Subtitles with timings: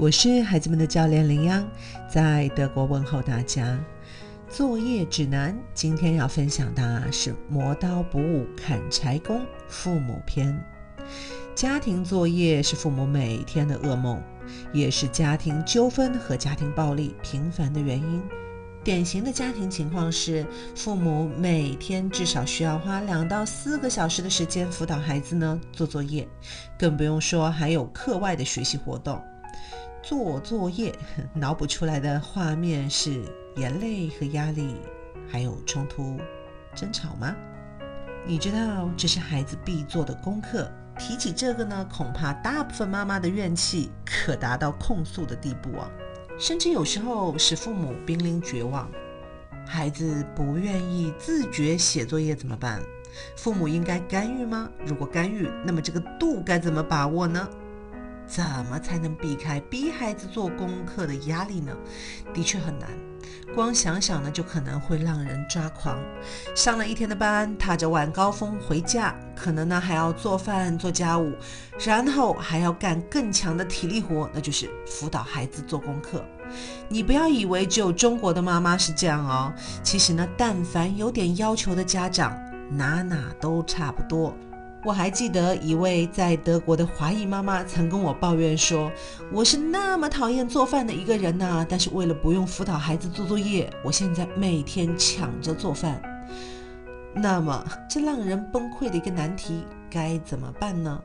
[0.00, 1.62] 我是孩子们的教练林央，
[2.08, 3.78] 在德国问候大家。
[4.48, 9.36] 作业指南今天要分享的是《磨刀不误砍柴工》
[9.68, 10.58] 父母篇。
[11.54, 14.22] 家庭作业是父母每天的噩梦，
[14.72, 18.22] 也是家庭纠纷和家庭暴力频繁的原因。
[18.82, 26.26] 典型的家庭情况是，父母每天至少需要花两到四个小时的时间辅导孩子呢做作业，
[26.78, 29.22] 更不用说还有课外的学习活动。
[30.10, 30.92] 做作业，
[31.32, 33.22] 脑补出来的画面是
[33.54, 34.74] 眼泪和压力，
[35.30, 36.18] 还有冲突、
[36.74, 37.32] 争吵吗？
[38.26, 40.68] 你知道这是孩子必做的功课。
[40.98, 45.88] 提起这个呢，恐怕大部分妈妈的怨气可达到控诉的地步啊。
[46.36, 48.90] 甚至有时候使父母濒临绝望。
[49.64, 52.82] 孩子不愿意自觉写作业怎么办？
[53.36, 54.68] 父母应该干预吗？
[54.84, 57.48] 如果干预，那么这个度该怎么把握呢？
[58.30, 61.76] 怎么才能避开逼孩子做功课的压力呢？
[62.32, 62.88] 的确很难。
[63.52, 65.98] 光想想呢，就可能会让人抓狂。
[66.54, 71.32] 上了一天的班，踏着晚高峰回家，可能呢还要做饭、做家务，
[71.84, 76.24] 然后还要干更强的体力活，那就是辅导孩子做功课。
[76.88, 82.32] 你不要以为只有中国的妈妈是这样哦，其实呢，但凡有点要求的家长，
[82.70, 84.32] 哪哪都差不多。
[84.82, 88.90] 我还记得一位在德国的华裔妈妈曾跟我抱怨说
[89.30, 96.00] ：“我是那么讨厌做饭的一个人呐，但是为了不用辅导孩子做作业，我现在每天抢着做饭。”
[97.14, 100.98] 那么，这让人崩溃的一个难题该怎么办呢？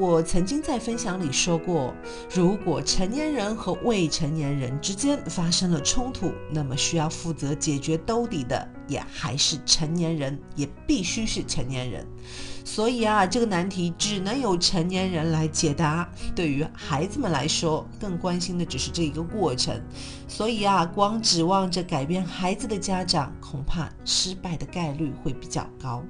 [0.00, 1.94] 我曾经在分享里说过，
[2.34, 12.06] 如果成年人和未成年人之间发生了冲突，那么需要负责解决兜底的也还是成年人，也必须是成年人。
[12.64, 16.10] 所以啊，这个难题只能由成年人来解答。
[16.34, 19.78] 对于孩子们来说，更关心的只是这一个过程。
[20.26, 26.02] 所以啊，光指望着改变孩子的家长，恐怕失败的概率会比较高。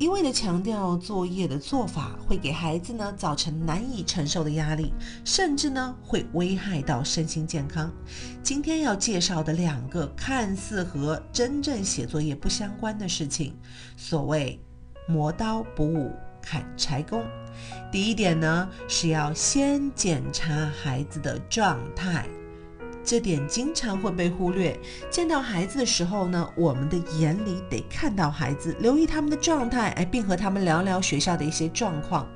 [0.00, 4.94] 一味的强调作业的做法，会给孩子呢造成难以承受的压力，
[5.26, 7.92] 甚至呢会危害到身心健康。
[8.42, 13.54] 今天要介绍的两个看似和真正写作业不相关的事情，
[13.94, 14.58] 所谓。
[15.06, 17.24] 磨刀不误砍柴工。
[17.90, 22.28] 第一点呢，是要先检查孩子的状态。
[23.04, 24.78] 这点经常会被忽略。
[25.10, 32.28] 见到孩子的时候呢，我们的眼里得看到孩子，留意他们的状态，哎，并和他们聊聊学校的一些状况。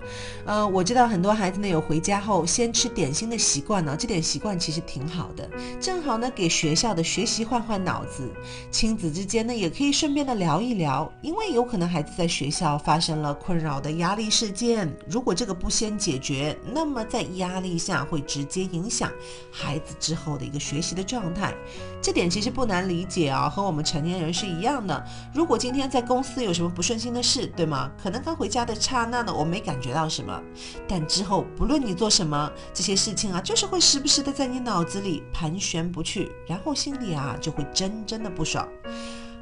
[0.44, 5.48] 呃，我知道很多孩子呢有回家后先吃点心的习惯呢，这点习惯其实挺好的，
[5.80, 8.30] 正好呢给学校的学习换换脑子。
[8.70, 19.10] 亲子之间呢也可以顺便的聊一聊，因为有可能孩子在学校发生了困扰的压力事件，如果这个不先解决，那么在压力下会直接影响
[19.50, 20.65] 孩子之后的个。
[20.65, 21.54] 学习的状态，
[22.00, 25.04] 这点其实不难理解啊，和我们成年人是一样的。
[25.34, 27.91] 如果今天在公司有什么不顺心的事，对吗？
[28.03, 30.41] 可能刚回家的刹那呢，我没感觉到什么，
[30.88, 38.66] 但之后不论你做什么，这些事情啊，就是会时不时的在你脑子里盘旋不去，然后心里啊就会真真的不爽。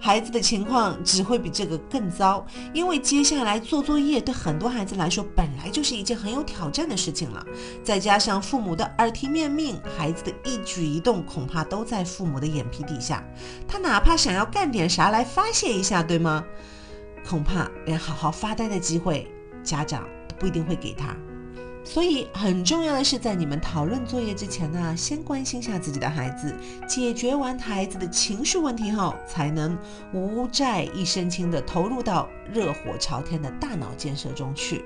[0.05, 7.47] 孩子的情况只会比这个更糟，因为接下来做作业对很多孩子来说本来就是一件很有挑战的事情了，
[7.85, 13.23] 再加上父母的耳提面命，孩子的一举一动恐怕都在父母的眼皮底下，
[13.69, 16.45] 他哪怕想要干点啥来发泄一下，对吗？
[17.25, 19.31] 恐怕连好好发呆的机会，
[19.63, 21.17] 家长都不一定会给他。
[21.85, 26.55] 所以很重要的是，在你们讨论作业之前呢，先关心下自己的孩子，
[26.87, 29.77] 解决完孩子的情绪问题后，才能
[30.13, 34.85] 无债一身轻的投入到热火朝天的大脑建设中去。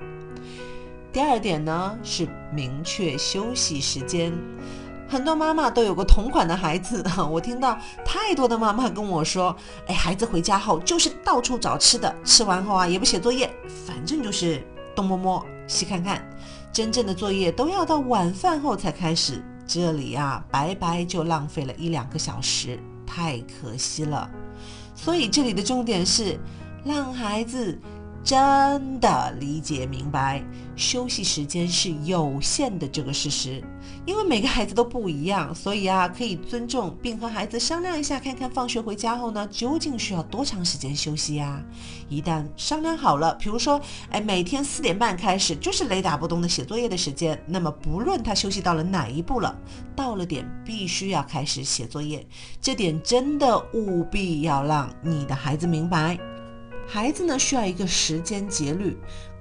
[1.12, 4.32] 第二点呢，是明确休息时间。
[5.08, 9.54] 很多妈妈都有个同款的孩子，我听到太多的妈妈跟我说
[9.86, 13.48] ：“哎，孩子回家后就是到处找吃的，吃完后啊也不写作业，
[13.86, 14.60] 反正就是
[14.96, 16.20] 东摸摸西看看。”
[16.76, 24.28] 真正的作业都要到晚饭后才开始，这里呀白白就浪费了一两个小时，太可惜了。
[24.94, 26.38] 所以这里的重点是
[26.84, 27.80] 让孩子。
[28.26, 30.42] 真的理解明白，
[30.74, 33.62] 休息时间是有限的这个事实，
[34.04, 41.62] 因为每个孩子都不一样，所以啊，可以尊重并和孩子商量一下，看看放学回家后呢，究竟需要多长时间休息呀？
[42.08, 43.80] 一旦商量好了，比如说，
[44.10, 49.56] 哎，每天四点半开始就是雷打不动的写作业的时间，那么不论他休息到了哪一步了，
[49.94, 52.26] 到了点必须要开始写作业，
[52.60, 56.18] 这点真的务必要让你的孩子明白。
[56.86, 58.96] 孩子呢需要一个时间节律，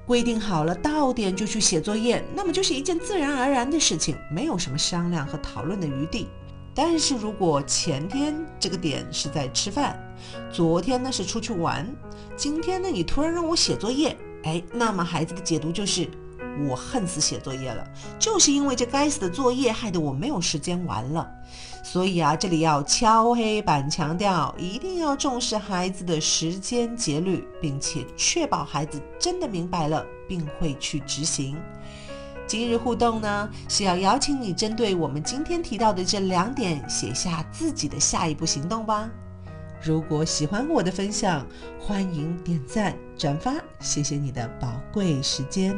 [0.05, 6.27] 规定好了到点就去写作业，那么就是一件自然而然的事情，没有什么商量和讨论的余地。
[6.73, 9.97] 但是如果前天这个点是在吃饭，
[10.51, 11.87] 昨天呢是出去玩，
[12.35, 16.09] 今天呢你突然让我写作业，哎，那么孩子的解读就是
[16.67, 17.85] 我恨死写作业了，
[18.17, 21.29] 就是因为这该死的作业害得我没有时间玩了。
[21.83, 31.55] 所以啊，这里要敲黑板强调，一定要重视孩子的时间节律，并且确保孩子真的明白了，并会去执行。
[32.47, 39.09] 今日互动呢，是要邀请你针对我们今天提到的这两点，写下自己的下一步行动吧。
[39.83, 41.45] 如果喜欢我的分享，
[41.79, 45.75] 欢迎点赞转发，谢谢你的宝贵时间。